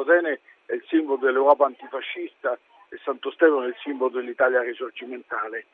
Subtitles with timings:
[0.00, 2.58] Ventotene è il simbolo dell'Europa antifascista
[2.88, 5.66] e Santo Stefano è il simbolo dell'Italia risorgimentale.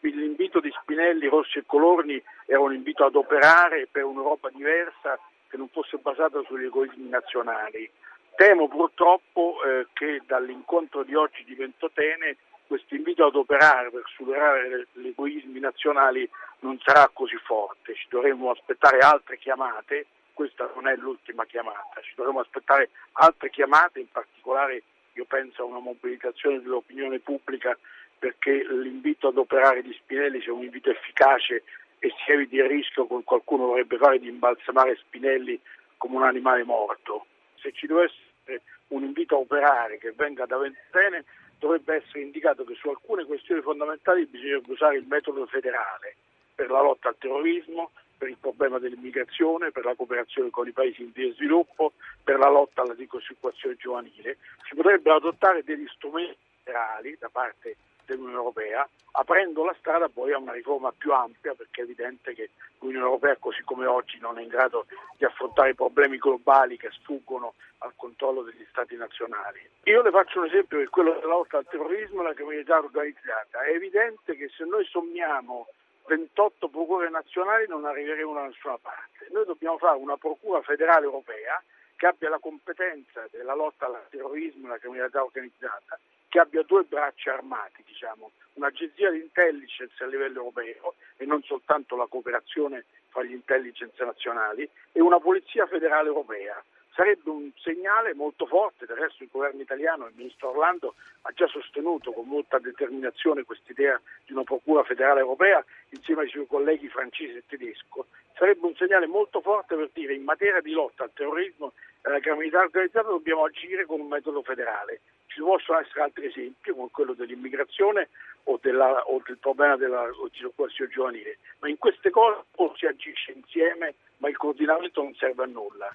[0.00, 5.18] L'invito di Spinelli, Rossi e Colorni era un invito ad operare per un'Europa diversa
[5.48, 7.90] che non fosse basata sugli egoismi nazionali.
[8.36, 12.36] Temo purtroppo eh, che dall'incontro di oggi di Ventotene
[12.68, 16.28] questo invito ad operare per superare gli egoismi nazionali
[16.60, 20.06] non sarà così forte, ci dovremo aspettare altre chiamate,
[20.36, 24.82] questa non è l'ultima chiamata, ci dovremo aspettare altre chiamate, in particolare
[25.14, 27.74] io penso a una mobilitazione dell'opinione pubblica
[28.18, 31.64] perché l'invito ad operare di Spinelli sia un invito efficace
[31.98, 35.58] e si eviti il rischio che qualcuno vorrebbe fare di imbalsamare Spinelli
[35.96, 37.24] come un animale morto.
[37.54, 41.24] Se ci dovesse essere un invito a operare che venga da Ventene
[41.58, 46.16] dovrebbe essere indicato che su alcune questioni fondamentali bisogna usare il metodo federale
[46.54, 51.02] per la lotta al terrorismo, per il problema dell'immigrazione, per la cooperazione con i paesi
[51.02, 54.38] in via di sviluppo, per la lotta alla disoccupazione giovanile.
[54.68, 60.38] Si potrebbero adottare degli strumenti federali da parte dell'Unione Europea, aprendo la strada poi a
[60.38, 62.50] una riforma più ampia, perché è evidente che
[62.80, 64.86] l'Unione Europea, così come oggi, non è in grado
[65.16, 69.60] di affrontare i problemi globali che sfuggono al controllo degli Stati nazionali.
[69.84, 72.78] Io le faccio un esempio che è quello della lotta al terrorismo e alla criminalità
[72.78, 73.62] organizzata.
[73.64, 75.68] È evidente che se noi sommiamo
[76.06, 79.26] 28 procure nazionali non arriveremo da nessuna parte.
[79.30, 81.62] Noi dobbiamo fare una procura federale europea
[81.96, 86.82] che abbia la competenza della lotta al terrorismo e alla criminalità organizzata che abbia due
[86.82, 93.22] braccia armati, diciamo, un'agenzia di intelligence a livello europeo e non soltanto la cooperazione fra
[93.22, 96.62] gli intelligence nazionali e una polizia federale europea.
[96.96, 101.46] Sarebbe un segnale molto forte, del resto il governo italiano, il ministro Orlando ha già
[101.46, 107.36] sostenuto con molta determinazione quest'idea di una procura federale europea insieme ai suoi colleghi francesi
[107.36, 108.06] e tedesco.
[108.34, 112.20] Sarebbe un segnale molto forte per dire in materia di lotta al terrorismo e alla
[112.20, 115.02] criminalità organizzata dobbiamo agire con un metodo federale
[115.36, 118.08] ci possono essere altri esempi come quello dell'immigrazione
[118.44, 123.32] o, della, o del problema della disoccupazione giovanile, ma in queste cose o si agisce
[123.32, 125.94] insieme ma il coordinamento non serve a nulla.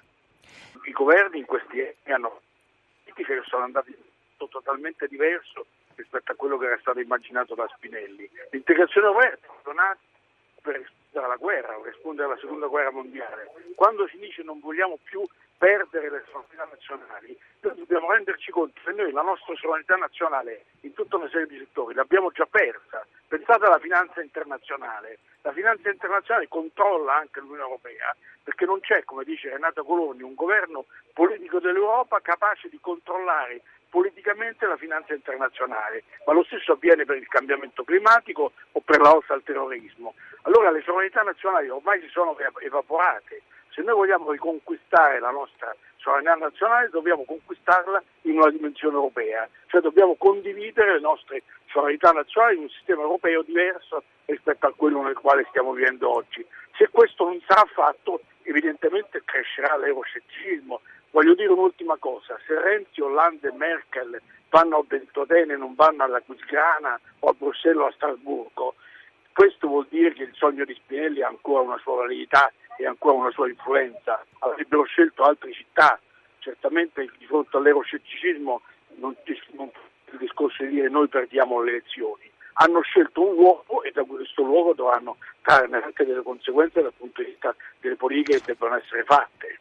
[0.84, 2.40] I governi in questi anni hanno
[3.12, 3.96] politiche che sono andate in
[4.38, 8.28] modo totalmente diverso rispetto a quello che era stato immaginato da Spinelli.
[8.50, 9.98] L'integrazione europea è nata
[10.60, 13.50] per rispondere alla guerra, per rispondere alla seconda guerra mondiale.
[13.74, 15.24] Quando si dice non vogliamo più
[15.58, 20.92] perdere le sovranità nazionali, noi dobbiamo renderci conto che noi la nostra sovranità nazionale in
[20.94, 23.06] tutta una serie di settori l'abbiamo già persa.
[23.32, 25.16] Pensate alla finanza internazionale.
[25.40, 30.34] La finanza internazionale controlla anche l'Unione Europea perché non c'è, come dice Renato Coloni, un
[30.34, 30.84] governo
[31.14, 37.26] politico dell'Europa capace di controllare politicamente la finanza internazionale, ma lo stesso avviene per il
[37.26, 40.12] cambiamento climatico o per la lotta al terrorismo.
[40.42, 46.34] Allora le sovranità nazionali ormai si sono evaporate, se noi vogliamo riconquistare la nostra sovranità
[46.34, 52.62] nazionale dobbiamo conquistarla in una dimensione europea, cioè dobbiamo condividere le nostre sovranità nazionali in
[52.62, 56.44] un sistema europeo diverso rispetto a quello nel quale stiamo vivendo oggi.
[56.76, 60.80] Se questo non sarà fatto, evidentemente crescerà l'euroscetticismo.
[61.10, 66.20] Voglio dire un'ultima cosa, se Renzi, Hollande e Merkel vanno a Ventotene non vanno alla
[66.20, 68.74] Cusgrana o a Bruxelles o a Strasburgo,
[69.32, 73.14] questo vuol dire che il sogno di Spinelli ha ancora una sua validità e ancora
[73.14, 74.24] una sua influenza.
[74.40, 75.98] Avrebbero scelto altre città,
[76.38, 78.60] certamente di fronte all'euroscetticismo
[78.96, 79.16] non,
[79.52, 79.70] non
[80.12, 82.30] il discorso di dire noi perdiamo le elezioni.
[82.54, 87.22] Hanno scelto un luogo e da questo luogo dovranno trarne anche delle conseguenze dal punto
[87.22, 89.58] di vista delle politiche che debbano essere fatte.